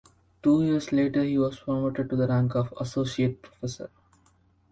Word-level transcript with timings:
Two 0.41 0.63
years 0.63 0.91
later 0.91 1.23
he 1.23 1.37
was 1.37 1.59
promoted 1.59 2.09
to 2.09 2.15
the 2.15 2.27
rank 2.27 2.55
of 2.55 2.73
associate 2.79 3.39
professor. 3.39 3.91